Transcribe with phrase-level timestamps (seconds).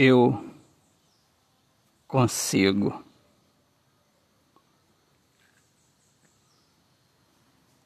[0.00, 0.48] eu
[2.06, 3.04] consigo.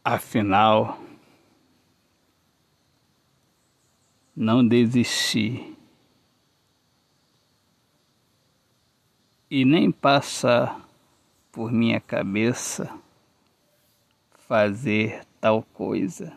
[0.04, 1.00] Afinal,
[4.36, 5.74] não desisti
[9.50, 10.78] e nem passa
[11.50, 12.94] por minha cabeça
[14.46, 16.36] fazer tal coisa.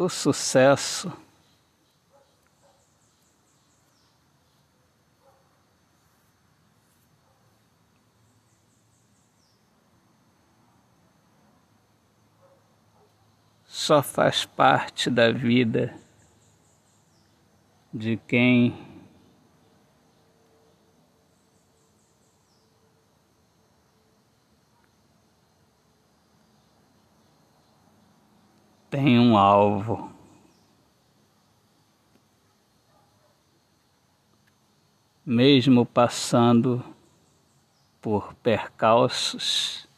[0.00, 1.12] O sucesso.
[13.66, 15.94] Só faz parte da vida
[17.92, 18.89] de quem
[28.90, 30.10] tem um alvo.
[35.24, 36.84] Mesmo passando
[38.00, 39.88] por percalços,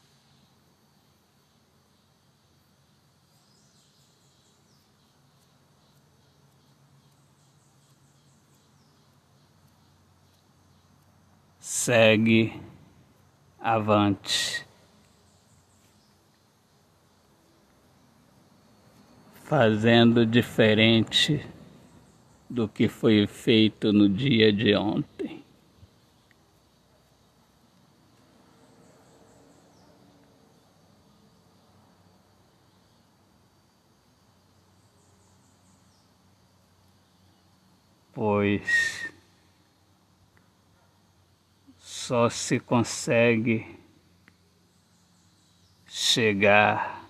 [11.59, 12.61] segue
[13.59, 14.67] avante.
[19.53, 21.47] Fazendo diferente
[22.49, 25.45] do que foi feito no dia de ontem.
[38.15, 39.13] Pois
[41.77, 43.67] só se consegue
[45.87, 47.02] chegar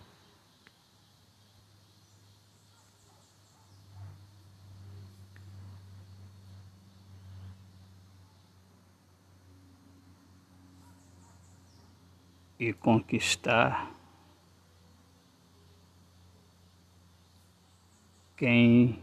[12.63, 13.91] e conquistar
[18.37, 19.03] quem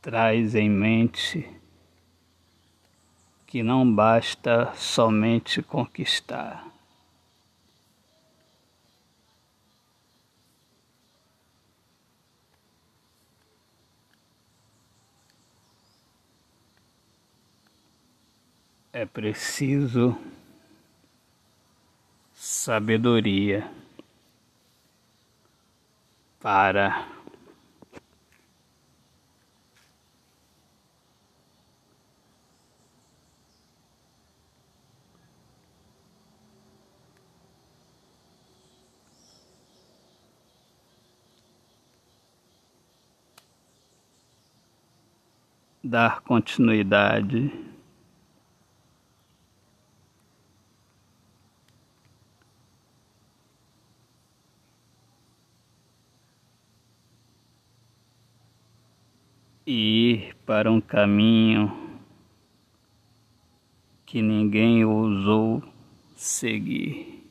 [0.00, 1.46] traz em mente
[3.46, 6.66] que não basta somente conquistar.
[18.92, 20.18] É preciso
[22.32, 23.70] sabedoria
[26.40, 27.06] para
[45.84, 47.67] dar continuidade
[59.70, 61.70] e ir para um caminho
[64.06, 65.62] que ninguém ousou
[66.16, 67.22] seguir,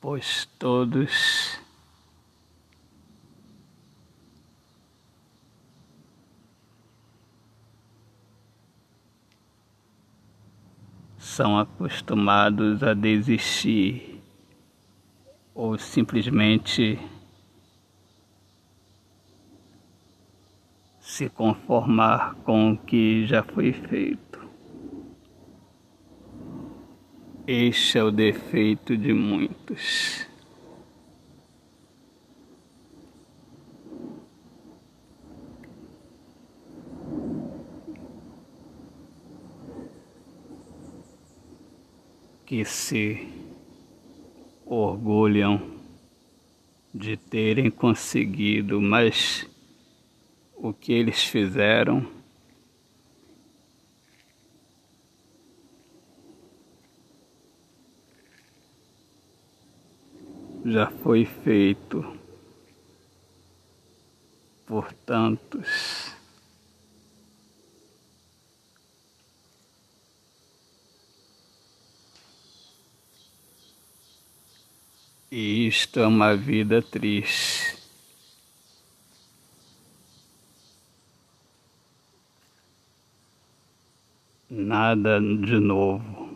[0.00, 1.60] pois todos
[11.16, 14.20] são acostumados a desistir
[15.54, 16.98] ou simplesmente
[21.16, 24.38] se conformar com o que já foi feito.
[27.46, 30.28] Este é o defeito de muitos.
[42.44, 43.26] Que se
[44.66, 45.62] orgulham
[46.92, 49.48] de terem conseguido, mas
[50.68, 52.04] o que eles fizeram.
[60.64, 62.04] Já foi feito
[64.66, 66.12] por tantos.
[75.30, 77.75] Isto é uma vida triste.
[84.48, 86.30] Nada de novo.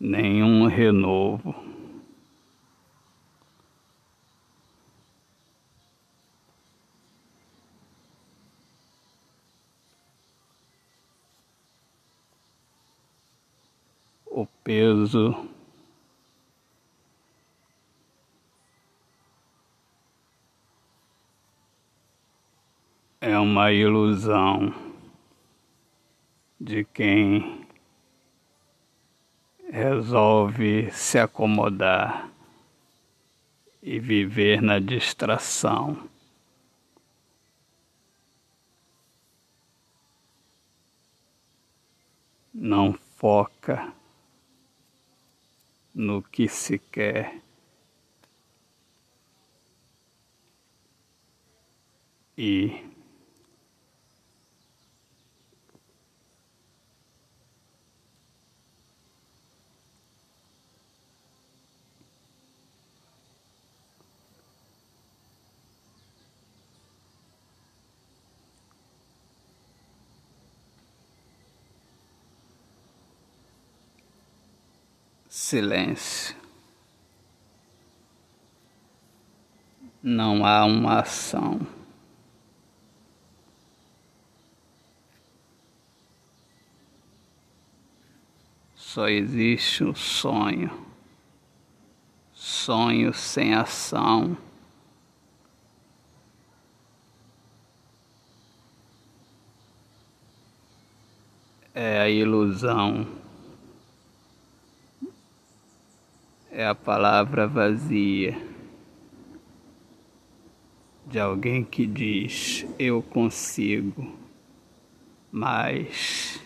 [0.00, 1.70] Nenhum renovo.
[14.40, 15.49] o peso
[23.20, 24.72] é uma ilusão
[26.58, 27.66] de quem
[29.70, 32.32] resolve se acomodar
[33.82, 36.08] e viver na distração.
[42.54, 43.92] Não foca
[45.94, 47.38] no que se quer.
[52.36, 52.89] E
[75.30, 76.34] silêncio.
[80.02, 81.60] Não há uma ação.
[88.74, 90.86] Só existe um sonho.
[92.34, 94.36] Sonho sem ação.
[101.72, 103.19] É a ilusão
[106.60, 108.36] é a palavra vazia
[111.06, 114.14] de alguém que diz eu consigo,
[115.32, 116.38] mas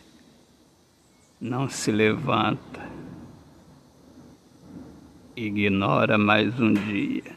[1.40, 2.88] não se levanta,
[5.34, 7.36] ignora mais um dia.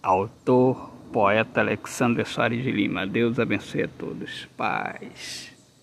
[0.00, 3.08] Autor, poeta Alexandre Soares de Lima.
[3.08, 4.48] Deus abençoe a todos.
[4.56, 5.57] Paz.